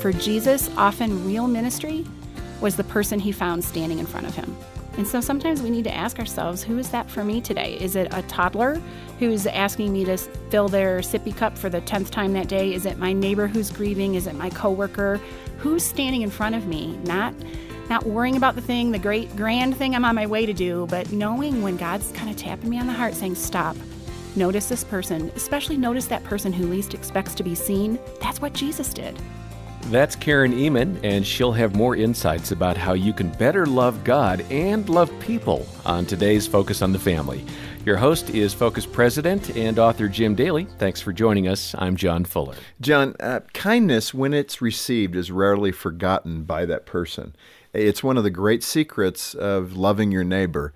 [0.00, 2.06] For Jesus, often real ministry
[2.60, 4.56] was the person he found standing in front of him.
[4.96, 7.76] And so sometimes we need to ask ourselves, who is that for me today?
[7.78, 8.80] Is it a toddler
[9.18, 12.72] who's asking me to fill their sippy cup for the 10th time that day?
[12.72, 14.14] Is it my neighbor who's grieving?
[14.14, 15.20] Is it my coworker?
[15.58, 16.98] Who's standing in front of me?
[17.04, 17.34] Not
[17.88, 20.86] not worrying about the thing, the great grand thing I'm on my way to do,
[20.90, 23.76] but knowing when God's kind of tapping me on the heart saying, "Stop.
[24.34, 28.54] Notice this person, especially notice that person who least expects to be seen." That's what
[28.54, 29.16] Jesus did.
[29.90, 34.44] That's Karen Ehman, and she'll have more insights about how you can better love God
[34.50, 37.44] and love people on today's Focus on the Family.
[37.84, 40.64] Your host is Focus President and author Jim Daly.
[40.78, 41.72] Thanks for joining us.
[41.78, 42.56] I'm John Fuller.
[42.80, 47.36] John, uh, kindness, when it's received, is rarely forgotten by that person.
[47.72, 50.74] It's one of the great secrets of loving your neighbor.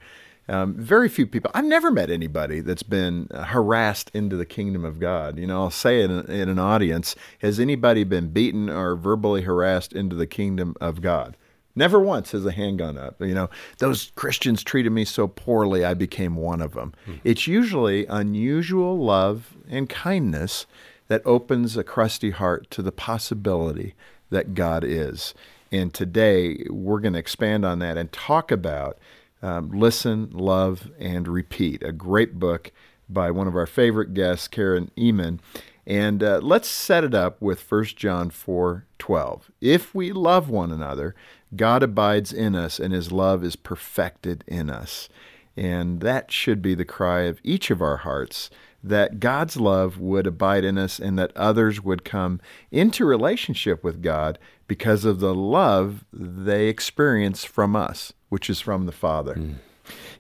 [0.49, 1.51] Um, very few people.
[1.55, 5.39] I've never met anybody that's been harassed into the kingdom of God.
[5.39, 9.43] You know, I'll say it in, in an audience: Has anybody been beaten or verbally
[9.43, 11.37] harassed into the kingdom of God?
[11.77, 13.21] Never once has a hand gone up.
[13.21, 13.49] You know,
[13.79, 16.95] those Christians treated me so poorly, I became one of them.
[17.07, 17.15] Hmm.
[17.23, 20.67] It's usually unusual love and kindness
[21.09, 23.95] that opens a crusty heart to the possibility
[24.31, 25.35] that God is.
[25.73, 28.99] And today we're going to expand on that and talk about
[29.43, 32.73] um, Listen, Love, and Repeat, a great book
[33.09, 35.41] by one of our favorite guests, Karen Ehman.
[35.87, 39.51] And uh, let's set it up with 1 John 4 12.
[39.61, 41.15] If we love one another,
[41.57, 45.09] God abides in us, and his love is perfected in us.
[45.57, 48.51] And that should be the cry of each of our hearts
[48.83, 54.03] that God's love would abide in us and that others would come into relationship with
[54.03, 59.35] God because of the love they experience from us, which is from the Father.
[59.35, 59.55] Mm.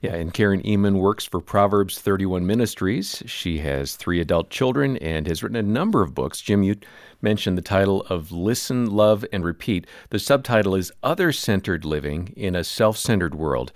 [0.01, 3.23] Yeah, and Karen Ehman works for Proverbs 31 Ministries.
[3.27, 6.41] She has three adult children and has written a number of books.
[6.41, 6.77] Jim, you
[7.23, 9.87] mentioned the title of Listen, Love, and Repeat.
[10.11, 13.73] The subtitle is Other Centered Living in a Self Centered World.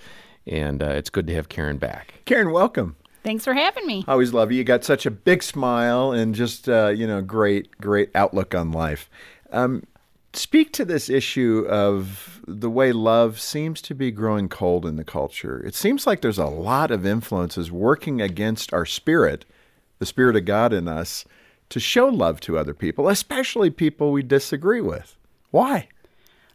[0.46, 2.14] And uh, it's good to have Karen back.
[2.24, 2.96] Karen, welcome.
[3.22, 4.05] Thanks for having me.
[4.06, 4.58] I always love you.
[4.58, 8.70] You got such a big smile and just, uh, you know, great, great outlook on
[8.70, 9.08] life.
[9.51, 9.84] Um,
[10.36, 15.05] speak to this issue of the way love seems to be growing cold in the
[15.05, 15.62] culture.
[15.64, 19.45] It seems like there's a lot of influences working against our spirit,
[19.98, 21.24] the spirit of God in us,
[21.70, 25.17] to show love to other people, especially people we disagree with.
[25.50, 25.89] Why?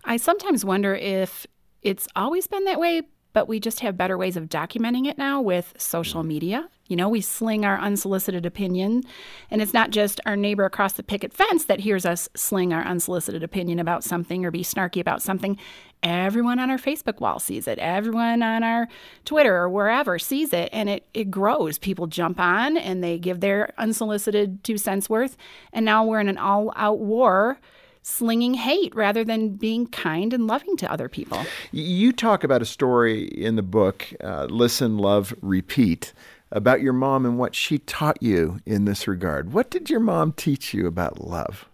[0.04, 1.46] I sometimes wonder if
[1.82, 3.04] it's always been that way,
[3.34, 6.28] but we just have better ways of documenting it now with social mm.
[6.28, 6.70] media.
[6.88, 9.04] You know, we sling our unsolicited opinion,
[9.52, 12.82] and it's not just our neighbor across the picket fence that hears us sling our
[12.84, 15.56] unsolicited opinion about something or be snarky about something.
[16.02, 17.78] Everyone on our Facebook wall sees it.
[17.78, 18.88] Everyone on our
[19.24, 21.78] Twitter or wherever sees it, and it, it grows.
[21.78, 25.38] People jump on and they give their unsolicited two cents worth,
[25.72, 27.60] and now we're in an all out war
[28.02, 31.46] slinging hate rather than being kind and loving to other people.
[31.72, 36.14] You talk about a story in the book, uh, Listen, Love, Repeat,
[36.52, 39.54] about your mom and what she taught you in this regard.
[39.54, 41.68] What did your mom teach you about love?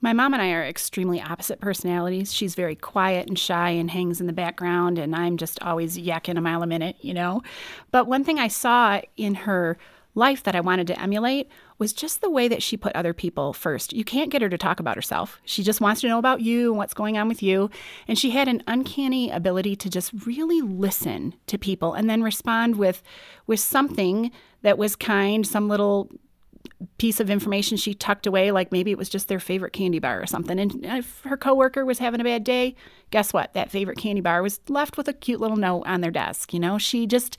[0.00, 2.32] My mom and I are extremely opposite personalities.
[2.32, 6.38] She's very quiet and shy and hangs in the background, and I'm just always yakking
[6.38, 7.42] a mile a minute, you know.
[7.90, 9.76] But one thing I saw in her
[10.14, 13.52] life that I wanted to emulate was just the way that she put other people
[13.52, 13.92] first.
[13.92, 15.40] You can't get her to talk about herself.
[15.44, 17.70] She just wants to know about you and what's going on with you.
[18.08, 22.76] And she had an uncanny ability to just really listen to people and then respond
[22.76, 23.02] with
[23.46, 24.30] with something
[24.62, 26.10] that was kind, some little
[26.98, 30.20] piece of information she tucked away like maybe it was just their favorite candy bar
[30.20, 32.74] or something and if her coworker was having a bad day
[33.10, 36.10] guess what that favorite candy bar was left with a cute little note on their
[36.10, 37.36] desk you know she just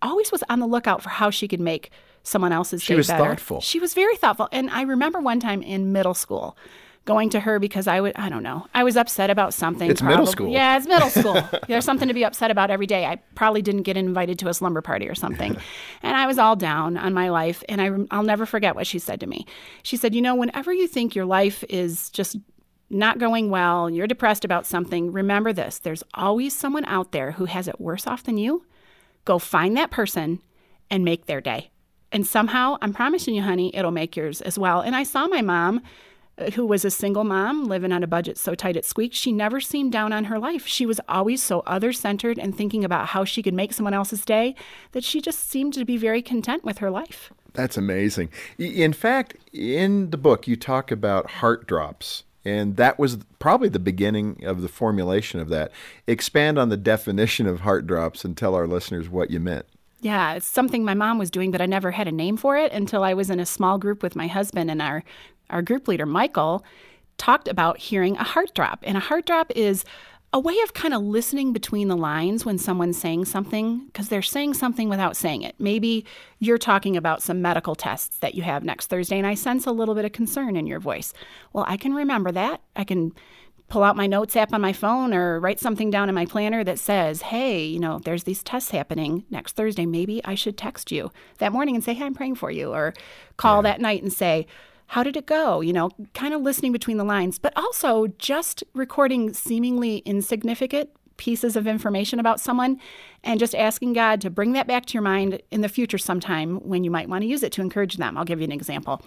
[0.00, 1.90] always was on the lookout for how she could make
[2.22, 3.24] someone else's she day was better.
[3.24, 3.60] thoughtful.
[3.60, 4.48] She was very thoughtful.
[4.52, 6.56] And I remember one time in middle school
[7.08, 8.66] going to her because I would I don't know.
[8.74, 9.90] I was upset about something.
[9.90, 10.16] It's probably.
[10.18, 10.50] middle school.
[10.50, 11.42] Yeah, it's middle school.
[11.66, 13.06] There's something to be upset about every day.
[13.06, 15.56] I probably didn't get invited to a slumber party or something.
[16.02, 18.98] and I was all down on my life and I I'll never forget what she
[18.98, 19.46] said to me.
[19.82, 22.36] She said, "You know, whenever you think your life is just
[22.90, 25.78] not going well, you're depressed about something, remember this.
[25.78, 28.66] There's always someone out there who has it worse off than you.
[29.24, 30.42] Go find that person
[30.90, 31.70] and make their day."
[32.10, 34.80] And somehow, I'm promising you, honey, it'll make yours as well.
[34.80, 35.82] And I saw my mom,
[36.38, 39.32] uh, who was a single mom living on a budget so tight it squeaked, she
[39.32, 40.66] never seemed down on her life.
[40.66, 44.24] She was always so other centered and thinking about how she could make someone else's
[44.24, 44.54] day
[44.92, 47.32] that she just seemed to be very content with her life.
[47.54, 48.30] That's amazing.
[48.58, 52.24] In fact, in the book, you talk about heart drops.
[52.44, 55.72] And that was probably the beginning of the formulation of that.
[56.06, 59.66] Expand on the definition of heart drops and tell our listeners what you meant.
[60.00, 62.72] Yeah, it's something my mom was doing, but I never had a name for it
[62.72, 65.02] until I was in a small group with my husband and our
[65.50, 66.62] our group leader, Michael,
[67.16, 68.80] talked about hearing a heart drop.
[68.82, 69.84] And a heart drop is
[70.32, 74.20] a way of kind of listening between the lines when someone's saying something because they're
[74.20, 75.54] saying something without saying it.
[75.58, 76.04] Maybe
[76.38, 79.72] you're talking about some medical tests that you have next Thursday, and I sense a
[79.72, 81.14] little bit of concern in your voice.
[81.54, 82.60] Well, I can remember that.
[82.76, 83.12] I can
[83.68, 86.64] pull out my notes app on my phone or write something down in my planner
[86.64, 89.84] that says, hey, you know, there's these tests happening next Thursday.
[89.84, 92.94] Maybe I should text you that morning and say, hey, I'm praying for you, or
[93.36, 93.70] call yeah.
[93.72, 94.46] that night and say,
[94.86, 95.60] how did it go?
[95.60, 100.88] You know, kind of listening between the lines, but also just recording seemingly insignificant
[101.18, 102.80] pieces of information about someone
[103.22, 106.56] and just asking God to bring that back to your mind in the future sometime
[106.66, 108.16] when you might want to use it to encourage them.
[108.16, 109.02] I'll give you an example.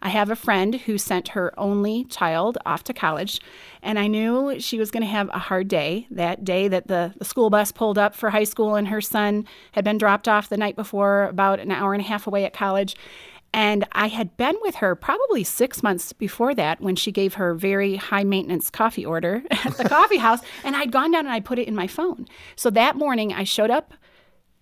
[0.00, 3.40] I have a friend who sent her only child off to college,
[3.82, 7.12] and I knew she was going to have a hard day that day that the,
[7.18, 10.48] the school bus pulled up for high school and her son had been dropped off
[10.48, 12.96] the night before, about an hour and a half away at college.
[13.52, 17.54] And I had been with her probably six months before that when she gave her
[17.54, 20.40] very high maintenance coffee order at the coffee house.
[20.62, 22.26] And I'd gone down and I put it in my phone.
[22.54, 23.94] So that morning I showed up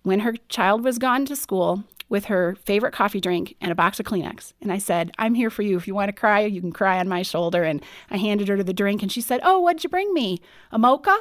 [0.03, 3.99] when her child was gone to school with her favorite coffee drink and a box
[3.99, 4.53] of Kleenex.
[4.61, 5.75] And I said, I'm here for you.
[5.75, 7.63] If you want to cry, you can cry on my shoulder.
[7.63, 7.81] And
[8.11, 10.39] I handed her the drink and she said, Oh, what'd you bring me?
[10.71, 11.17] A mocha?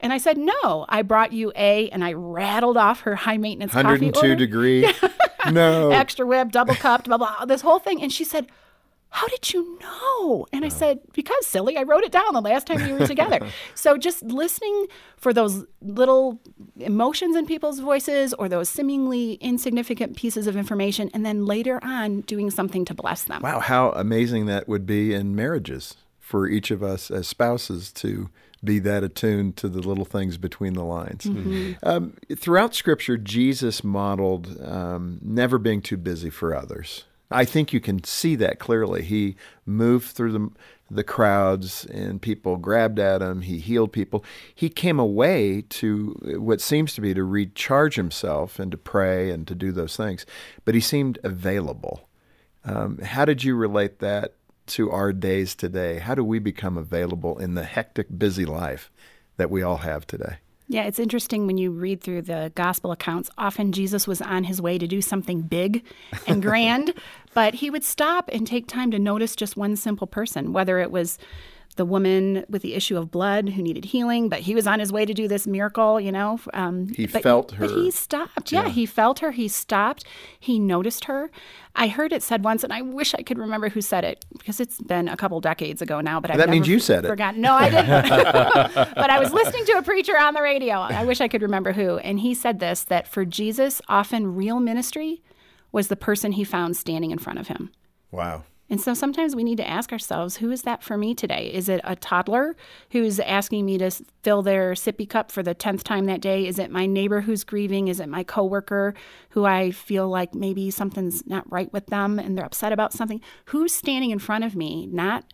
[0.00, 3.74] And I said, No, I brought you a, and I rattled off her high maintenance
[3.74, 4.84] 102 degree.
[5.50, 5.90] no.
[5.92, 8.02] Extra whip, double cupped, blah, blah, this whole thing.
[8.02, 8.46] And she said,
[9.14, 10.44] how did you know?
[10.52, 13.38] And I said, because silly, I wrote it down the last time we were together.
[13.76, 16.40] so just listening for those little
[16.80, 22.22] emotions in people's voices or those seemingly insignificant pieces of information, and then later on
[22.22, 23.40] doing something to bless them.
[23.40, 28.30] Wow, how amazing that would be in marriages for each of us as spouses to
[28.64, 31.24] be that attuned to the little things between the lines.
[31.24, 31.72] Mm-hmm.
[31.82, 37.04] Um, throughout Scripture, Jesus modeled um, never being too busy for others.
[37.30, 39.02] I think you can see that clearly.
[39.02, 40.50] He moved through the,
[40.90, 43.40] the crowds and people grabbed at him.
[43.42, 44.24] He healed people.
[44.54, 49.46] He came away to what seems to be to recharge himself and to pray and
[49.48, 50.26] to do those things.
[50.64, 52.08] But he seemed available.
[52.64, 54.34] Um, how did you relate that
[54.68, 55.98] to our days today?
[55.98, 58.90] How do we become available in the hectic, busy life
[59.36, 60.38] that we all have today?
[60.66, 63.28] Yeah, it's interesting when you read through the gospel accounts.
[63.36, 65.84] Often Jesus was on his way to do something big
[66.26, 66.94] and grand,
[67.34, 70.90] but he would stop and take time to notice just one simple person, whether it
[70.90, 71.18] was
[71.76, 74.92] the woman with the issue of blood who needed healing, but he was on his
[74.92, 76.38] way to do this miracle, you know.
[76.52, 77.66] Um, he but, felt her.
[77.66, 78.52] But he stopped.
[78.52, 79.32] Yeah, yeah, he felt her.
[79.32, 80.04] He stopped.
[80.38, 81.30] He noticed her.
[81.74, 84.60] I heard it said once, and I wish I could remember who said it because
[84.60, 86.20] it's been a couple decades ago now.
[86.20, 87.40] But I've that means you said forgotten.
[87.40, 87.42] it.
[87.42, 88.74] No, I didn't.
[88.94, 90.76] but I was listening to a preacher on the radio.
[90.76, 94.60] I wish I could remember who, and he said this: that for Jesus, often real
[94.60, 95.22] ministry
[95.72, 97.72] was the person he found standing in front of him.
[98.12, 98.44] Wow.
[98.74, 101.48] And so sometimes we need to ask ourselves, who is that for me today?
[101.54, 102.56] Is it a toddler
[102.90, 103.88] who's asking me to
[104.24, 106.44] fill their sippy cup for the 10th time that day?
[106.44, 107.86] Is it my neighbor who's grieving?
[107.86, 108.92] Is it my coworker
[109.28, 113.20] who I feel like maybe something's not right with them and they're upset about something?
[113.44, 114.88] Who's standing in front of me?
[114.88, 115.24] Not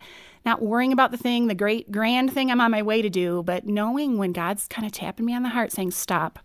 [0.45, 3.41] not worrying about the thing, the great grand thing I'm on my way to do,
[3.41, 6.37] but knowing when God's kind of tapping me on the heart saying, "Stop.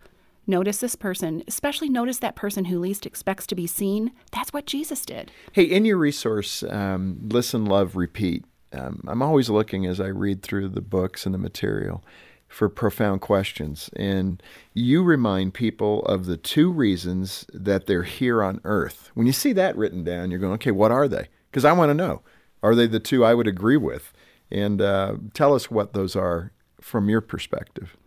[0.49, 4.13] Notice this person, especially notice that person who least expects to be seen.
[4.31, 5.29] That's what Jesus did.
[5.51, 10.41] Hey, in your resource, um, Listen, Love, Repeat, um, I'm always looking as I read
[10.41, 12.01] through the books and the material
[12.47, 13.89] for profound questions.
[13.97, 14.41] And
[14.73, 19.11] you remind people of the two reasons that they're here on earth.
[19.15, 21.27] When you see that written down, you're going, okay, what are they?
[21.51, 22.21] Because I want to know.
[22.63, 24.13] Are they the two I would agree with?
[24.49, 27.97] And uh, tell us what those are from your perspective.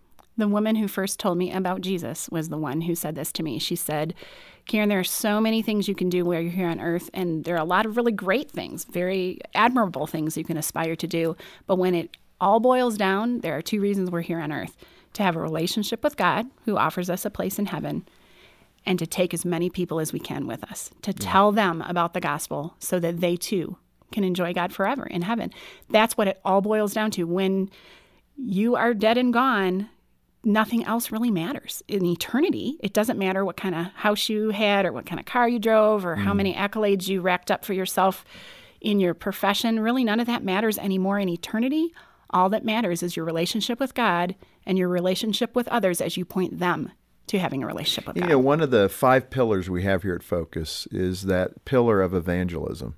[0.40, 3.42] The woman who first told me about Jesus was the one who said this to
[3.42, 3.58] me.
[3.58, 4.14] She said,
[4.66, 7.44] Karen, there are so many things you can do while you're here on earth, and
[7.44, 11.06] there are a lot of really great things, very admirable things you can aspire to
[11.06, 11.36] do.
[11.66, 14.78] But when it all boils down, there are two reasons we're here on earth
[15.12, 18.06] to have a relationship with God, who offers us a place in heaven,
[18.86, 21.16] and to take as many people as we can with us, to yeah.
[21.20, 23.76] tell them about the gospel so that they too
[24.10, 25.52] can enjoy God forever in heaven.
[25.90, 27.24] That's what it all boils down to.
[27.24, 27.68] When
[28.36, 29.90] you are dead and gone,
[30.44, 32.78] nothing else really matters in eternity.
[32.80, 35.58] It doesn't matter what kind of house you had or what kind of car you
[35.58, 36.22] drove or mm.
[36.22, 38.24] how many accolades you racked up for yourself
[38.80, 39.80] in your profession.
[39.80, 41.92] Really, none of that matters anymore in eternity.
[42.30, 46.24] All that matters is your relationship with God and your relationship with others as you
[46.24, 46.92] point them
[47.26, 48.24] to having a relationship with God.
[48.24, 52.00] You know, one of the five pillars we have here at Focus is that pillar
[52.00, 52.94] of evangelism.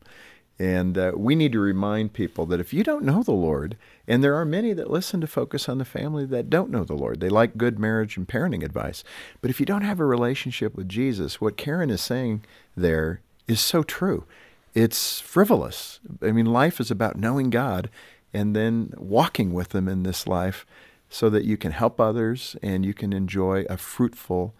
[0.62, 3.76] And uh, we need to remind people that if you don't know the Lord,
[4.07, 6.95] and there are many that listen to Focus on the Family that don't know the
[6.95, 9.02] Lord, they like good marriage and parenting advice.
[9.40, 12.45] But if you don't have a relationship with Jesus, what Karen is saying
[12.76, 14.25] there is so true.
[14.73, 15.99] It's frivolous.
[16.23, 17.90] I mean, life is about knowing God
[18.33, 20.64] and then walking with Him in this life
[21.11, 24.54] so that you can help others and you can enjoy a fruitful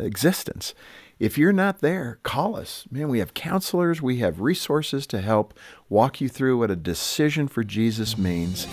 [0.00, 0.74] existence.
[1.18, 2.86] If you're not there, call us.
[2.90, 5.54] Man, we have counselors, we have resources to help
[5.88, 8.66] walk you through what a decision for Jesus means.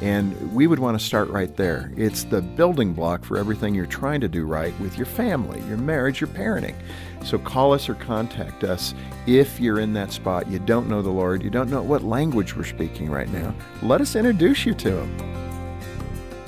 [0.00, 1.92] And we would want to start right there.
[1.96, 5.76] It's the building block for everything you're trying to do right with your family, your
[5.76, 6.76] marriage, your parenting.
[7.24, 8.94] So call us or contact us
[9.26, 10.48] if you're in that spot.
[10.48, 13.52] You don't know the Lord, you don't know what language we're speaking right now.
[13.82, 15.47] Let us introduce you to Him.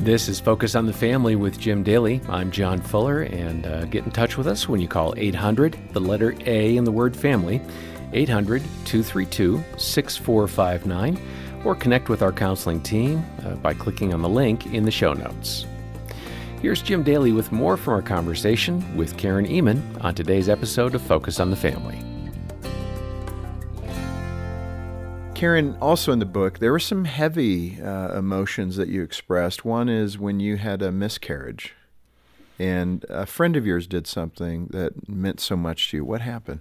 [0.00, 2.22] This is Focus on the Family with Jim Daly.
[2.26, 6.00] I'm John Fuller, and uh, get in touch with us when you call 800, the
[6.00, 7.60] letter A in the word family,
[8.14, 11.20] 800 232 6459,
[11.66, 15.12] or connect with our counseling team uh, by clicking on the link in the show
[15.12, 15.66] notes.
[16.62, 21.02] Here's Jim Daly with more from our conversation with Karen Ehman on today's episode of
[21.02, 22.09] Focus on the Family.
[25.40, 29.64] Karen, also in the book, there were some heavy uh, emotions that you expressed.
[29.64, 31.72] One is when you had a miscarriage,
[32.58, 36.04] and a friend of yours did something that meant so much to you.
[36.04, 36.60] What happened?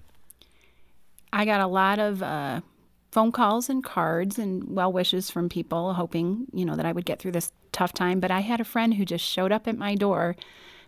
[1.34, 2.62] I got a lot of uh,
[3.12, 7.06] phone calls and cards and well wishes from people, hoping you know that I would
[7.06, 8.22] get through this tough time.
[8.22, 10.38] But I had a friend who just showed up at my door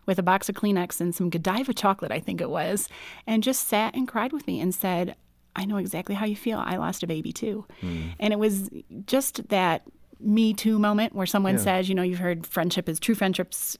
[0.05, 2.87] with a box of Kleenex and some Godiva chocolate, I think it was,
[3.27, 5.17] and just sat and cried with me and said,
[5.55, 6.59] I know exactly how you feel.
[6.59, 7.65] I lost a baby too.
[7.81, 8.15] Mm.
[8.19, 8.69] And it was
[9.05, 9.83] just that
[10.19, 11.61] me too moment where someone yeah.
[11.61, 13.77] says, you know, you've heard friendship is true friendships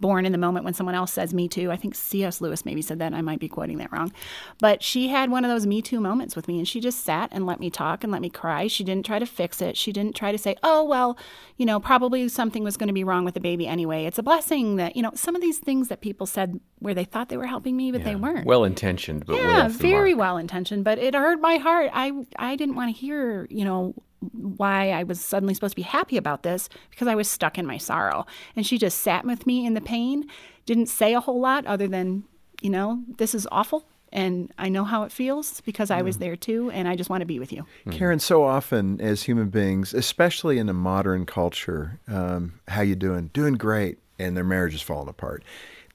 [0.00, 1.70] born in the moment when someone else says me too.
[1.70, 2.40] I think C.S.
[2.40, 3.14] Lewis maybe said that.
[3.14, 4.12] I might be quoting that wrong.
[4.60, 7.30] But she had one of those me too moments with me and she just sat
[7.32, 8.66] and let me talk and let me cry.
[8.66, 9.76] She didn't try to fix it.
[9.76, 11.16] She didn't try to say, oh, well,
[11.56, 14.04] you know, probably something was going to be wrong with the baby anyway.
[14.04, 17.04] It's a blessing that, you know, some of these things that people said where they
[17.04, 18.04] thought they were helping me, but yeah.
[18.04, 18.46] they weren't.
[18.46, 20.84] Well intentioned, but yeah, very well intentioned.
[20.84, 21.90] But it hurt my heart.
[21.92, 23.94] I I didn't want to hear, you know,
[24.32, 27.66] why I was suddenly supposed to be happy about this because I was stuck in
[27.66, 28.26] my sorrow.
[28.56, 30.24] And she just sat with me in the pain,
[30.66, 32.24] didn't say a whole lot other than,
[32.60, 33.86] you know, this is awful.
[34.12, 36.20] And I know how it feels because I was mm.
[36.20, 37.66] there too, and I just want to be with you.
[37.84, 37.92] Mm.
[37.92, 43.30] Karen, so often as human beings, especially in a modern culture, um, how you doing?
[43.32, 45.42] Doing great, and their marriage is falling apart.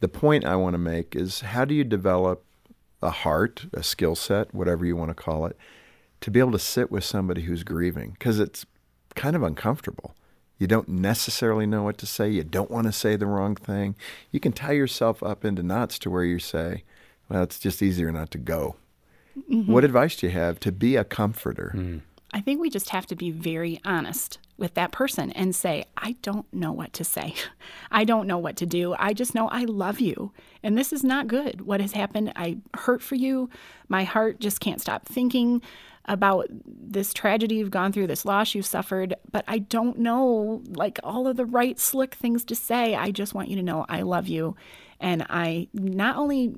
[0.01, 2.43] The point I want to make is how do you develop
[3.01, 5.57] a heart, a skill set, whatever you want to call it,
[6.21, 8.65] to be able to sit with somebody who's grieving because it's
[9.15, 10.15] kind of uncomfortable.
[10.57, 12.29] You don't necessarily know what to say.
[12.29, 13.95] You don't want to say the wrong thing.
[14.31, 16.83] You can tie yourself up into knots to where you say,
[17.29, 18.75] well, it's just easier not to go.
[19.37, 19.71] Mm-hmm.
[19.71, 21.71] What advice do you have to be a comforter?
[21.75, 22.01] Mm.
[22.31, 26.15] I think we just have to be very honest with that person and say, I
[26.21, 27.33] don't know what to say.
[27.91, 28.95] I don't know what to do.
[28.99, 30.31] I just know I love you.
[30.61, 31.61] And this is not good.
[31.61, 33.49] What has happened, I hurt for you.
[33.87, 35.61] My heart just can't stop thinking
[36.09, 40.99] about this tragedy you've gone through, this loss you've suffered, but I don't know like
[41.03, 42.95] all of the right slick things to say.
[42.95, 44.57] I just want you to know I love you.
[44.99, 46.55] And I not only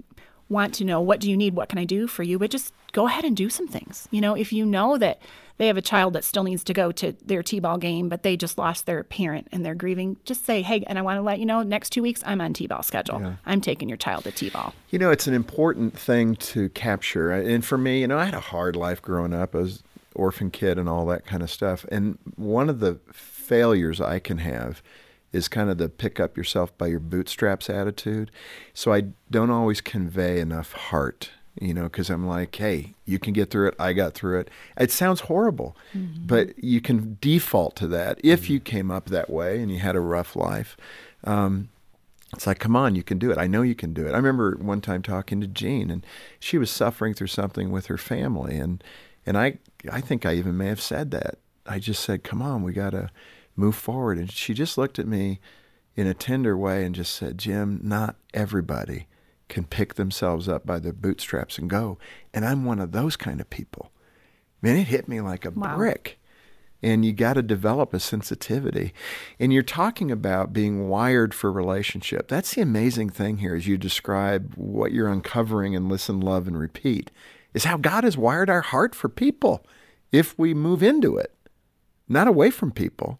[0.49, 2.73] want to know what do you need, what can I do for you, but just
[2.93, 4.07] go ahead and do some things.
[4.09, 5.21] You know, if you know that
[5.61, 8.35] they have a child that still needs to go to their t-ball game but they
[8.35, 10.17] just lost their parent and they're grieving.
[10.25, 12.51] Just say hey and i want to let you know next two weeks i'm on
[12.53, 13.21] t-ball schedule.
[13.21, 13.35] Yeah.
[13.45, 14.73] i'm taking your child to t-ball.
[14.89, 18.33] You know it's an important thing to capture and for me you know i had
[18.33, 19.83] a hard life growing up as
[20.15, 24.39] orphan kid and all that kind of stuff and one of the failures i can
[24.39, 24.81] have
[25.31, 28.31] is kind of the pick up yourself by your bootstraps attitude.
[28.73, 31.29] So i don't always convey enough heart
[31.59, 33.75] you know, because I'm like, hey, you can get through it.
[33.77, 34.49] I got through it.
[34.77, 36.25] It sounds horrible, mm-hmm.
[36.25, 39.95] but you can default to that if you came up that way and you had
[39.95, 40.77] a rough life.
[41.23, 41.69] Um,
[42.33, 43.37] it's like, come on, you can do it.
[43.37, 44.13] I know you can do it.
[44.13, 46.05] I remember one time talking to Jean, and
[46.39, 48.81] she was suffering through something with her family, and
[49.25, 49.57] and I
[49.91, 51.39] I think I even may have said that.
[51.65, 53.09] I just said, come on, we got to
[53.57, 55.41] move forward, and she just looked at me
[55.97, 59.07] in a tender way and just said, Jim, not everybody
[59.51, 61.99] can pick themselves up by their bootstraps and go.
[62.33, 63.91] And I'm one of those kind of people.
[64.61, 65.75] Man, it hit me like a wow.
[65.75, 66.17] brick.
[66.81, 68.91] And you got to develop a sensitivity.
[69.39, 72.27] And you're talking about being wired for relationship.
[72.27, 76.57] That's the amazing thing here as you describe what you're uncovering and listen, love, and
[76.57, 77.11] repeat,
[77.53, 79.63] is how God has wired our heart for people
[80.11, 81.35] if we move into it,
[82.09, 83.19] not away from people.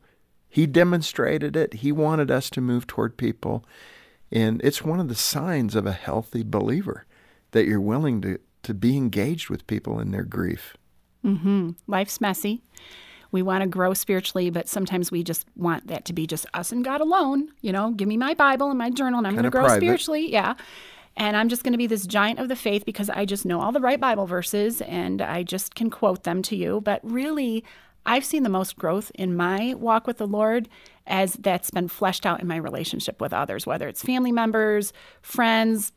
[0.50, 1.76] He demonstrated it.
[1.76, 3.64] He wanted us to move toward people.
[4.32, 7.06] And it's one of the signs of a healthy believer
[7.52, 10.78] that you're willing to, to be engaged with people in their grief.
[11.26, 11.72] Mm-hmm.
[11.88, 12.64] Life's messy.
[13.32, 16.72] We want to grow spiritually, but sometimes we just want that to be just us
[16.72, 17.50] and God alone.
[17.62, 19.82] You know, give me my Bible and my journal, and I'm going to grow private.
[19.82, 20.32] spiritually.
[20.32, 20.56] Yeah.
[21.18, 23.62] And I'm just going to be this giant of the faith because I just know
[23.62, 26.82] all the right Bible verses and I just can quote them to you.
[26.82, 27.66] But really,
[28.05, 30.67] I've seen the most growth in my walk with the Lord
[31.08, 35.91] as that's been fleshed out in my relationship with others, whether it's family members, friends,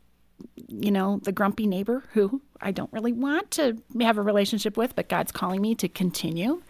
[0.68, 4.94] you know, the grumpy neighbor who I don't really want to have a relationship with,
[4.96, 6.62] but God's calling me to continue.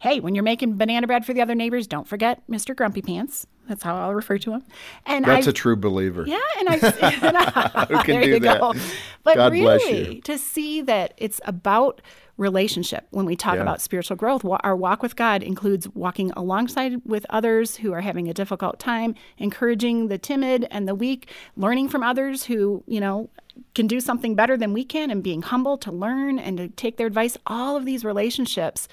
[0.00, 2.76] Hey, when you're making banana bread for the other neighbors, don't forget Mr.
[2.76, 3.46] Grumpy Pants.
[3.68, 4.64] That's how I'll refer to him.
[5.04, 6.24] And that's I've, a true believer.
[6.26, 6.76] Yeah, and I
[7.88, 8.60] who can do that.
[8.60, 8.74] Go.
[9.24, 12.00] But God really, to see that it's about
[12.38, 13.62] relationship when we talk yeah.
[13.62, 14.44] about spiritual growth.
[14.44, 19.14] Our walk with God includes walking alongside with others who are having a difficult time,
[19.36, 23.28] encouraging the timid and the weak, learning from others who, you know,
[23.74, 26.96] can do something better than we can and being humble to learn and to take
[26.96, 27.36] their advice.
[27.46, 28.88] All of these relationships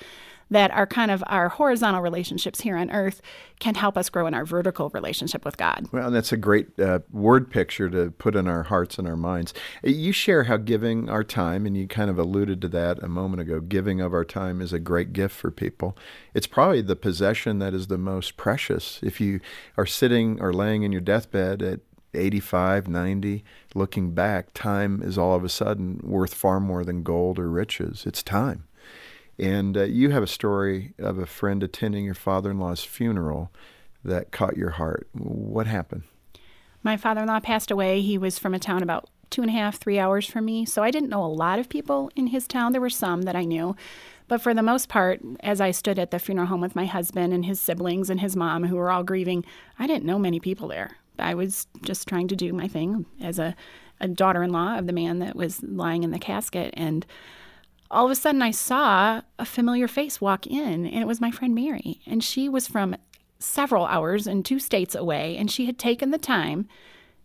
[0.49, 3.21] that are kind of our horizontal relationships here on earth
[3.59, 5.87] can help us grow in our vertical relationship with God.
[5.91, 9.53] Well, that's a great uh, word picture to put in our hearts and our minds.
[9.83, 13.41] You share how giving our time, and you kind of alluded to that a moment
[13.41, 15.97] ago, giving of our time is a great gift for people.
[16.33, 18.99] It's probably the possession that is the most precious.
[19.01, 19.39] If you
[19.77, 21.79] are sitting or laying in your deathbed at
[22.13, 27.39] 85, 90, looking back, time is all of a sudden worth far more than gold
[27.39, 28.05] or riches.
[28.05, 28.65] It's time.
[29.37, 33.51] And uh, you have a story of a friend attending your father in law's funeral
[34.03, 35.07] that caught your heart.
[35.13, 36.03] What happened?
[36.83, 38.01] My father in law passed away.
[38.01, 40.65] He was from a town about two and a half, three hours from me.
[40.65, 42.71] So I didn't know a lot of people in his town.
[42.71, 43.75] There were some that I knew.
[44.27, 47.33] But for the most part, as I stood at the funeral home with my husband
[47.33, 49.45] and his siblings and his mom, who were all grieving,
[49.77, 50.97] I didn't know many people there.
[51.19, 53.55] I was just trying to do my thing as a,
[53.99, 56.73] a daughter in law of the man that was lying in the casket.
[56.75, 57.05] And
[57.91, 61.31] all of a sudden I saw a familiar face walk in, and it was my
[61.31, 62.01] friend Mary.
[62.05, 62.95] And she was from
[63.39, 66.67] several hours and two states away, and she had taken the time,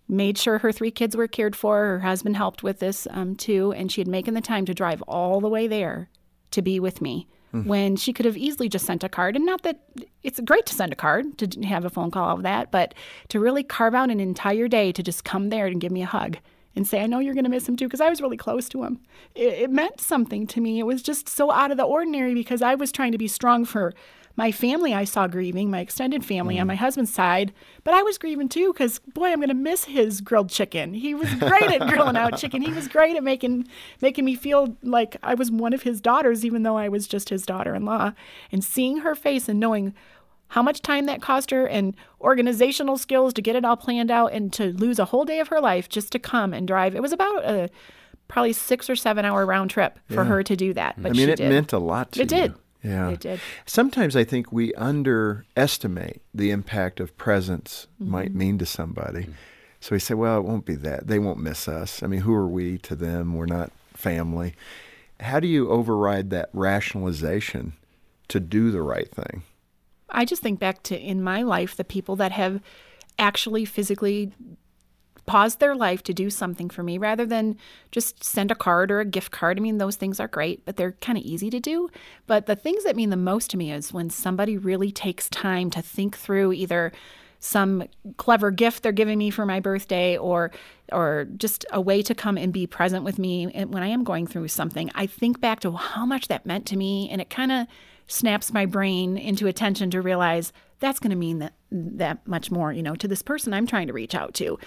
[0.09, 1.85] made sure her three kids were cared for.
[1.85, 5.03] Her husband helped with this um, too, and she had taken the time to drive
[5.03, 6.11] all the way there
[6.51, 7.27] to be with me.
[7.55, 7.69] Mm-hmm.
[7.69, 9.81] When she could have easily just sent a card, and not that
[10.23, 12.95] it's great to send a card to have a phone call, all of that, but
[13.29, 16.07] to really carve out an entire day to just come there and give me a
[16.07, 16.37] hug
[16.77, 18.69] and say, I know you're going to miss him too, because I was really close
[18.71, 19.01] to him.
[19.35, 20.79] It, it, meant something to me.
[20.79, 23.65] It was just so out of the ordinary because I was trying to be strong
[23.65, 23.93] for
[24.37, 26.63] my family I saw grieving, my extended family mm.
[26.63, 27.53] on my husband's side,
[27.85, 30.95] but I was grieving too because boy, I'm going to miss his grilled chicken.
[30.95, 32.63] He was great at grilling out chicken.
[32.63, 33.69] He was great at making
[34.01, 37.29] making me feel like I was one of his daughters, even though I was just
[37.29, 38.13] his daughter-in-law.
[38.51, 39.95] And seeing her face and knowing
[40.51, 44.33] how much time that cost her and organizational skills to get it all planned out
[44.33, 46.95] and to lose a whole day of her life just to come and drive.
[46.95, 47.71] It was about a
[48.29, 50.25] probably six or seven hour round trip for yeah.
[50.25, 51.01] her to do that.
[51.01, 51.49] But I mean, it did.
[51.49, 52.39] meant a lot to it you.
[52.39, 52.55] Did.
[52.83, 53.11] Yeah.
[53.11, 53.41] It did.
[53.65, 58.11] Sometimes I think we underestimate the impact of presence mm-hmm.
[58.11, 59.29] might mean to somebody.
[59.81, 61.07] So we say, well, it won't be that.
[61.07, 62.03] They won't miss us.
[62.03, 63.35] I mean, who are we to them?
[63.35, 64.55] We're not family.
[65.21, 67.75] How do you override that rationalization
[68.29, 69.43] to do the right thing?
[70.11, 72.61] I just think back to in my life the people that have
[73.19, 74.33] actually physically
[75.27, 77.57] paused their life to do something for me rather than
[77.93, 79.59] just send a card or a gift card.
[79.59, 81.89] I mean, those things are great, but they're kind of easy to do.
[82.27, 85.71] But the things that mean the most to me is when somebody really takes time
[85.71, 86.91] to think through either
[87.39, 87.85] some
[88.17, 90.51] clever gift they're giving me for my birthday or
[90.93, 94.27] or just a way to come and be present with me when I am going
[94.27, 94.91] through something.
[94.95, 97.67] I think back to how much that meant to me and it kind of
[98.11, 102.73] snaps my brain into attention to realize that's going to mean that that much more,
[102.73, 104.59] you know, to this person I'm trying to reach out to.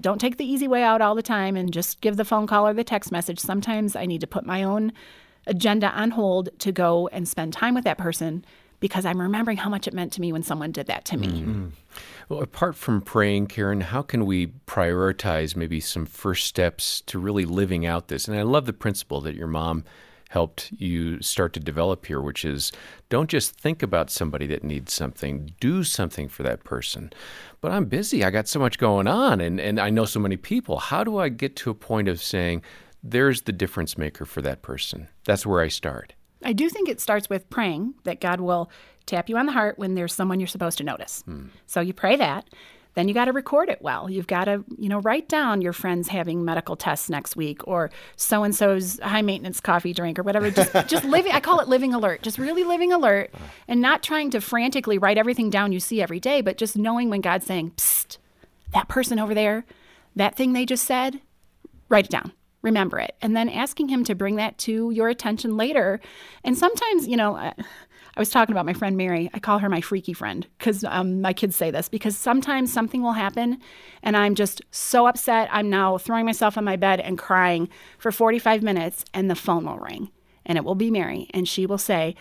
[0.00, 2.66] Don't take the easy way out all the time and just give the phone call
[2.66, 3.38] or the text message.
[3.38, 4.92] Sometimes I need to put my own
[5.46, 8.44] agenda on hold to go and spend time with that person
[8.80, 11.28] because I'm remembering how much it meant to me when someone did that to me.
[11.28, 11.68] Mm-hmm.
[12.28, 17.44] Well, apart from praying, Karen, how can we prioritize maybe some first steps to really
[17.44, 18.28] living out this?
[18.28, 19.84] And I love the principle that your mom
[20.28, 22.70] helped you start to develop here, which is
[23.08, 27.10] don't just think about somebody that needs something, do something for that person.
[27.60, 30.36] But I'm busy, I got so much going on, and, and I know so many
[30.36, 30.78] people.
[30.78, 32.62] How do I get to a point of saying,
[33.02, 35.08] there's the difference maker for that person?
[35.24, 36.14] That's where I start.
[36.44, 38.70] I do think it starts with praying that God will
[39.06, 41.22] tap you on the heart when there's someone you're supposed to notice.
[41.22, 41.46] Hmm.
[41.66, 42.44] So you pray that
[42.98, 44.10] then you got to record it well.
[44.10, 47.92] You've got to, you know, write down your friends having medical tests next week or
[48.16, 50.50] so and so's high maintenance coffee drink or whatever.
[50.50, 52.22] Just just living I call it living alert.
[52.22, 53.32] Just really living alert
[53.68, 57.08] and not trying to frantically write everything down you see every day, but just knowing
[57.08, 58.18] when God's saying, "Psst,
[58.72, 59.64] that person over there,
[60.16, 61.20] that thing they just said,
[61.88, 62.32] write it down."
[62.62, 63.14] Remember it.
[63.22, 66.00] And then asking him to bring that to your attention later.
[66.42, 67.52] And sometimes, you know,
[68.18, 69.30] I was talking about my friend Mary.
[69.32, 73.00] I call her my freaky friend because um, my kids say this because sometimes something
[73.00, 73.60] will happen
[74.02, 75.48] and I'm just so upset.
[75.52, 79.66] I'm now throwing myself on my bed and crying for 45 minutes and the phone
[79.66, 80.10] will ring
[80.44, 82.16] and it will be Mary and she will say,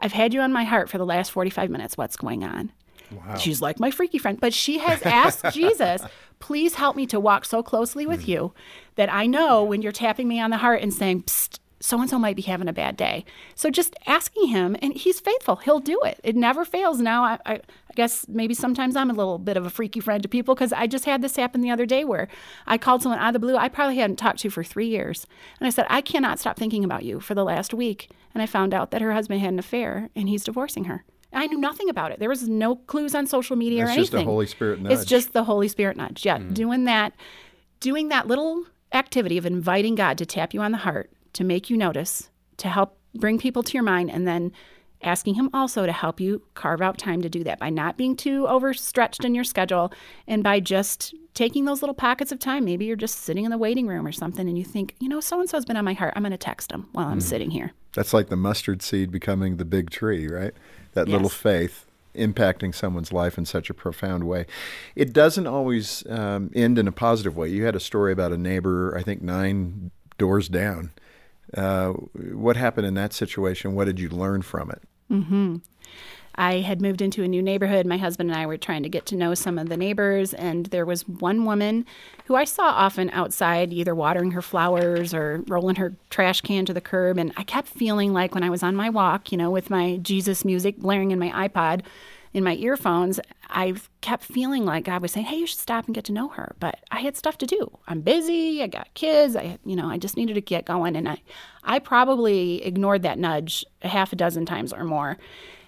[0.00, 1.98] I've had you on my heart for the last 45 minutes.
[1.98, 2.72] What's going on?
[3.10, 3.36] Wow.
[3.36, 4.40] She's like my freaky friend.
[4.40, 6.00] But she has asked Jesus,
[6.38, 8.28] please help me to walk so closely with mm.
[8.28, 8.54] you
[8.94, 12.08] that I know when you're tapping me on the heart and saying, Psst, so and
[12.08, 13.26] so might be having a bad day.
[13.54, 15.56] So just asking him, and he's faithful.
[15.56, 16.18] He'll do it.
[16.24, 16.98] It never fails.
[16.98, 20.22] Now, I, I, I guess maybe sometimes I'm a little bit of a freaky friend
[20.22, 22.28] to people because I just had this happen the other day where
[22.66, 25.26] I called someone out of the blue I probably hadn't talked to for three years.
[25.60, 28.10] And I said, I cannot stop thinking about you for the last week.
[28.32, 31.04] And I found out that her husband had an affair and he's divorcing her.
[31.34, 32.18] I knew nothing about it.
[32.18, 34.02] There was no clues on social media That's or anything.
[34.04, 34.92] It's just the Holy Spirit nudge.
[34.92, 36.24] It's just the Holy Spirit nudge.
[36.24, 36.54] Yeah, mm.
[36.54, 37.12] doing that,
[37.80, 41.70] doing that little activity of inviting God to tap you on the heart, to make
[41.70, 44.52] you notice, to help bring people to your mind and then
[45.02, 48.16] asking him also to help you carve out time to do that by not being
[48.16, 49.92] too overstretched in your schedule
[50.26, 52.64] and by just taking those little pockets of time.
[52.64, 55.20] Maybe you're just sitting in the waiting room or something and you think, you know,
[55.20, 56.14] so and so's been on my heart.
[56.16, 57.22] I'm going to text him while I'm mm.
[57.22, 57.72] sitting here.
[57.92, 60.54] That's like the mustard seed becoming the big tree, right?
[60.94, 61.12] That yes.
[61.12, 64.46] little faith impacting someone's life in such a profound way.
[64.94, 67.48] It doesn't always um, end in a positive way.
[67.48, 70.92] You had a story about a neighbor, I think nine doors down
[71.56, 73.74] uh, what happened in that situation?
[73.74, 74.82] What did you learn from it?
[75.10, 75.56] Mm-hmm.
[76.36, 77.86] I had moved into a new neighborhood.
[77.86, 80.66] My husband and I were trying to get to know some of the neighbors, and
[80.66, 81.86] there was one woman
[82.24, 86.74] who I saw often outside, either watering her flowers or rolling her trash can to
[86.74, 87.18] the curb.
[87.18, 89.98] And I kept feeling like when I was on my walk, you know, with my
[89.98, 91.82] Jesus music blaring in my iPod,
[92.34, 95.94] in my earphones, I kept feeling like God was saying, "Hey, you should stop and
[95.94, 97.78] get to know her." But I had stuff to do.
[97.86, 98.62] I'm busy.
[98.62, 99.36] I got kids.
[99.36, 101.22] I, you know, I just needed to get going, and I,
[101.62, 105.16] I probably ignored that nudge a half a dozen times or more.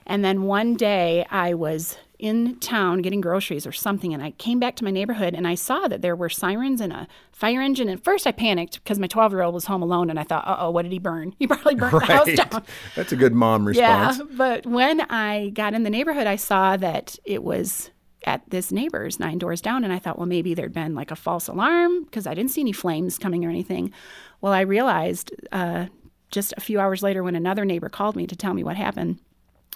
[0.07, 4.59] And then one day, I was in town getting groceries or something, and I came
[4.59, 7.89] back to my neighborhood and I saw that there were sirens and a fire engine.
[7.89, 10.47] And first, I panicked because my 12 year old was home alone, and I thought,
[10.47, 11.35] "Uh oh, what did he burn?
[11.39, 12.07] He probably burned right.
[12.07, 12.63] the house down."
[12.95, 14.19] That's a good mom response.
[14.19, 17.91] Yeah, but when I got in the neighborhood, I saw that it was
[18.25, 21.17] at this neighbor's nine doors down, and I thought, well, maybe there'd been like a
[21.17, 23.93] false alarm because I didn't see any flames coming or anything.
[24.41, 25.87] Well, I realized uh,
[26.33, 29.21] just a few hours later when another neighbor called me to tell me what happened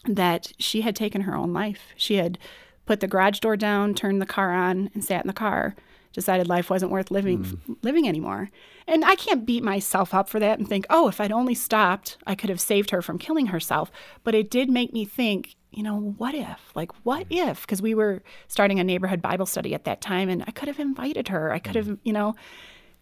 [0.05, 1.81] that she had taken her own life.
[1.97, 2.39] She had
[2.87, 5.75] put the garage door down, turned the car on, and sat in the car.
[6.13, 7.77] Decided life wasn't worth living mm.
[7.83, 8.51] living anymore.
[8.89, 12.19] And I can't beat myself up for that and think, "Oh, if I'd only stopped,
[12.27, 13.93] I could have saved her from killing herself."
[14.25, 16.59] But it did make me think, you know, what if?
[16.75, 17.61] Like what if?
[17.61, 20.81] Because we were starting a neighborhood Bible study at that time and I could have
[20.81, 21.53] invited her.
[21.53, 22.35] I could have, you know,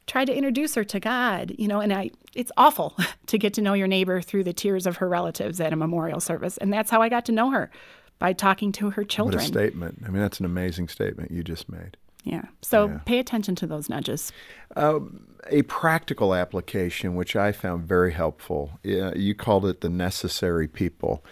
[0.08, 3.62] tried to introduce her to God, you know, and I it's awful to get to
[3.62, 6.56] know your neighbor through the tears of her relatives at a memorial service.
[6.56, 7.70] And that's how I got to know her
[8.18, 9.38] by talking to her children.
[9.38, 10.02] What a statement.
[10.04, 11.96] I mean, that's an amazing statement you just made.
[12.24, 12.42] Yeah.
[12.62, 12.98] So yeah.
[13.04, 14.32] pay attention to those nudges.
[14.76, 20.66] Um, a practical application, which I found very helpful, uh, you called it the necessary
[20.66, 21.24] people.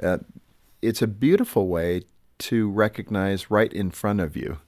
[0.00, 0.18] Uh,
[0.80, 2.02] it's a beautiful way
[2.38, 4.58] to recognize right in front of you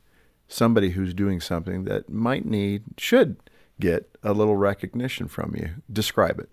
[0.50, 3.36] somebody who's doing something that might need, should
[3.78, 5.70] get a little recognition from you.
[5.90, 6.50] Describe it.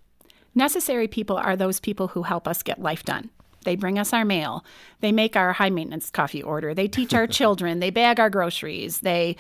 [0.56, 3.30] Necessary people are those people who help us get life done.
[3.64, 4.64] They bring us our mail.
[5.02, 6.74] They make our high maintenance coffee order.
[6.74, 7.80] They teach our children.
[7.80, 9.02] They bag our groceries.
[9.02, 9.36] They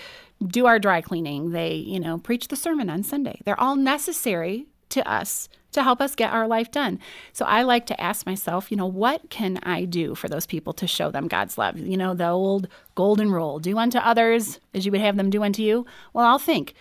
[0.45, 1.51] do our dry cleaning.
[1.51, 3.39] They, you know, preach the sermon on Sunday.
[3.45, 6.99] They're all necessary to us to help us get our life done.
[7.33, 10.73] So I like to ask myself, you know, what can I do for those people
[10.73, 11.77] to show them God's love?
[11.77, 15.43] You know, the old golden rule do unto others as you would have them do
[15.43, 15.85] unto you.
[16.13, 16.73] Well, I'll think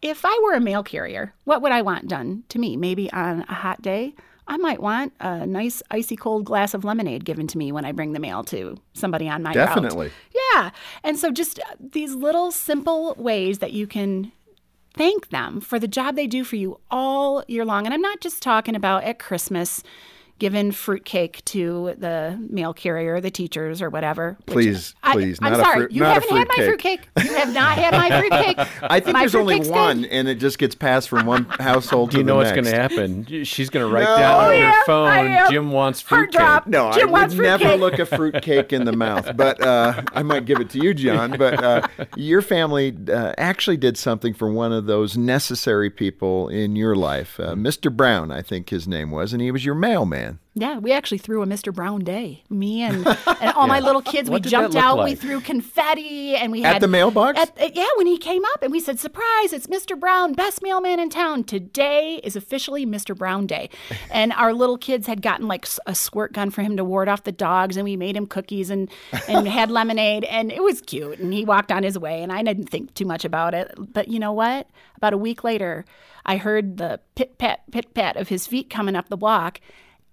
[0.00, 2.76] if I were a mail carrier, what would I want done to me?
[2.76, 4.14] Maybe on a hot day,
[4.46, 7.92] I might want a nice icy cold glass of lemonade given to me when I
[7.92, 10.06] bring the mail to somebody on my Definitely.
[10.06, 10.14] route.
[10.54, 10.70] Yeah.
[11.04, 14.32] And so just these little simple ways that you can
[14.98, 17.86] thank them for the job they do for you all year long.
[17.86, 19.84] And I'm not just talking about at Christmas
[20.38, 24.36] given fruitcake to the mail carrier, the teachers, or whatever.
[24.46, 27.08] Please, please, I, am sorry, fruit, you haven't had my fruitcake.
[27.22, 28.82] You have not had my fruitcake.
[28.82, 30.10] I think my there's only one, good.
[30.10, 33.44] and it just gets passed from one household to you know what's going to happen?
[33.44, 34.16] She's going to write no.
[34.16, 35.50] down on her phone.
[35.50, 36.66] Jim wants fruitcake.
[36.66, 40.44] No, Jim I would never look a fruitcake in the mouth, but uh, I might
[40.44, 41.36] give it to you, John.
[41.36, 46.76] But uh, your family uh, actually did something for one of those necessary people in
[46.76, 47.88] your life, Mr.
[47.88, 50.27] Uh, Brown, I think his name was, and he was your mailman.
[50.54, 51.72] Yeah, we actually threw a Mr.
[51.72, 52.42] Brown day.
[52.50, 53.66] Me and, and all yeah.
[53.66, 55.10] my little kids, we jumped out, like?
[55.10, 57.38] we threw confetti, and we at had the mailbox.
[57.38, 59.52] At, uh, yeah, when he came up, and we said, "Surprise!
[59.52, 59.98] It's Mr.
[59.98, 61.44] Brown, best mailman in town.
[61.44, 63.16] Today is officially Mr.
[63.16, 63.70] Brown Day."
[64.10, 67.22] and our little kids had gotten like a squirt gun for him to ward off
[67.22, 68.90] the dogs, and we made him cookies and
[69.28, 71.20] and had lemonade, and it was cute.
[71.20, 73.72] And he walked on his way, and I didn't think too much about it.
[73.78, 74.68] But you know what?
[74.96, 75.84] About a week later,
[76.26, 79.60] I heard the pit pat pit pat of his feet coming up the walk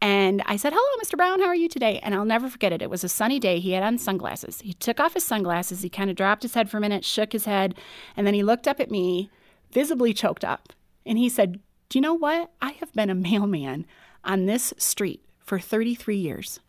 [0.02, 1.18] And I said, Hello, Mr.
[1.18, 2.00] Brown, how are you today?
[2.04, 2.82] And I'll never forget it.
[2.82, 3.60] It was a sunny day.
[3.60, 4.62] He had on sunglasses.
[4.62, 5.82] He took off his sunglasses.
[5.82, 7.76] He kind of dropped his head for a minute, shook his head,
[8.16, 9.30] and then he looked up at me,
[9.72, 10.74] visibly choked up.
[11.06, 12.52] And he said, Do you know what?
[12.62, 13.86] I have been a mailman
[14.24, 16.60] on this street for 33 years,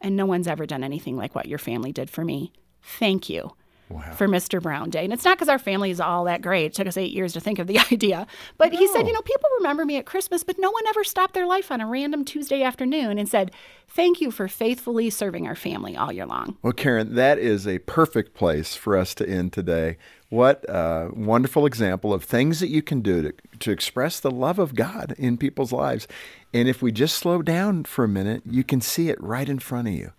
[0.00, 2.52] and no one's ever done anything like what your family did for me.
[2.82, 3.52] Thank you
[3.88, 4.12] wow.
[4.12, 4.60] for Mr.
[4.60, 5.04] Brown Day.
[5.04, 6.66] And it's not because our family is all that great.
[6.66, 8.26] It took us eight years to think of the idea.
[8.58, 8.78] But no.
[8.78, 11.46] he said, you know, people remember me at Christmas, but no one ever stopped their
[11.46, 13.50] life on a random Tuesday afternoon and said,
[13.88, 16.56] thank you for faithfully serving our family all year long.
[16.62, 19.96] Well, Karen, that is a perfect place for us to end today.
[20.28, 24.58] What a wonderful example of things that you can do to, to express the love
[24.58, 26.08] of God in people's lives.
[26.52, 29.60] And if we just slow down for a minute, you can see it right in
[29.60, 30.12] front of you.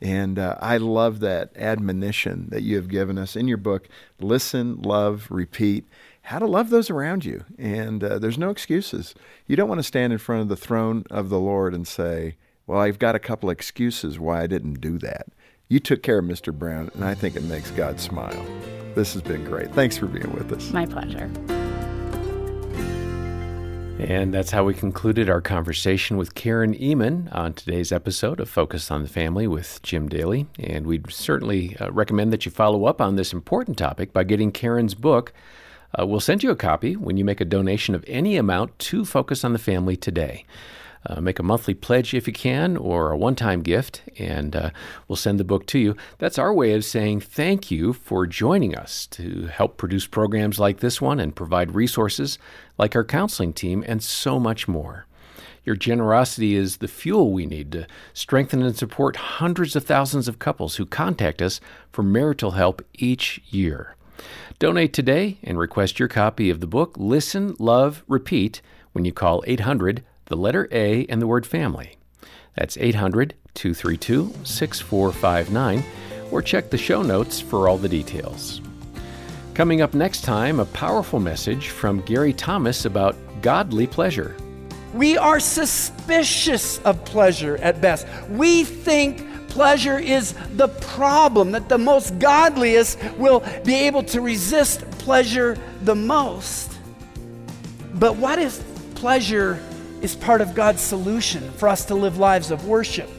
[0.00, 3.88] And uh, I love that admonition that you have given us in your book
[4.20, 5.84] listen, love, repeat.
[6.22, 7.44] How to love those around you.
[7.56, 9.14] And uh, there's no excuses.
[9.46, 12.36] You don't want to stand in front of the throne of the Lord and say,
[12.66, 15.28] Well, I've got a couple excuses why I didn't do that.
[15.68, 16.52] You took care of Mr.
[16.52, 18.44] Brown, and I think it makes God smile.
[18.94, 19.72] This has been great.
[19.72, 20.70] Thanks for being with us.
[20.72, 21.30] My pleasure.
[23.98, 28.90] And that's how we concluded our conversation with Karen Ehman on today's episode of Focus
[28.90, 30.46] on the Family with Jim Daly.
[30.58, 34.52] And we'd certainly uh, recommend that you follow up on this important topic by getting
[34.52, 35.32] Karen's book.
[35.98, 39.06] Uh, we'll send you a copy when you make a donation of any amount to
[39.06, 40.44] Focus on the Family today.
[41.08, 44.70] Uh, make a monthly pledge if you can, or a one time gift, and uh,
[45.06, 45.96] we'll send the book to you.
[46.18, 50.80] That's our way of saying thank you for joining us to help produce programs like
[50.80, 52.38] this one and provide resources
[52.76, 55.06] like our counseling team and so much more.
[55.64, 60.38] Your generosity is the fuel we need to strengthen and support hundreds of thousands of
[60.38, 61.60] couples who contact us
[61.92, 63.96] for marital help each year.
[64.58, 68.60] Donate today and request your copy of the book Listen, Love, Repeat
[68.92, 71.96] when you call 800 the letter A, and the word family.
[72.56, 75.84] That's 800 232 6459,
[76.30, 78.60] or check the show notes for all the details.
[79.54, 84.36] Coming up next time, a powerful message from Gary Thomas about godly pleasure.
[84.92, 88.06] We are suspicious of pleasure at best.
[88.28, 94.82] We think pleasure is the problem, that the most godliest will be able to resist
[94.98, 96.78] pleasure the most.
[97.94, 98.62] But what if
[98.94, 99.58] pleasure
[100.02, 103.10] is part of God's solution for us to live lives of worship.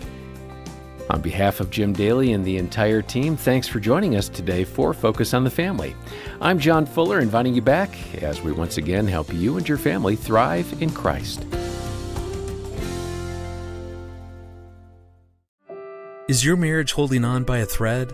[1.10, 4.94] On behalf of Jim Daly and the entire team, thanks for joining us today for
[4.94, 5.96] Focus on the Family.
[6.42, 10.18] I'm John Fuller, inviting you back as we once again help you and your family
[10.18, 11.46] thrive in Christ.
[16.28, 18.14] Is your marriage holding on by a thread?